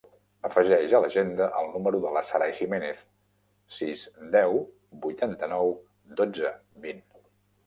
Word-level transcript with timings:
Afegeix 0.47 0.93
a 0.99 1.01
l'agenda 1.03 1.49
el 1.59 1.67
número 1.73 1.99
de 2.05 2.13
la 2.15 2.23
Saray 2.29 2.53
Gimenez: 2.61 3.03
sis, 3.81 4.07
deu, 4.37 4.59
vuitanta-nou, 5.05 5.73
dotze, 6.23 6.57
vint. 6.89 7.07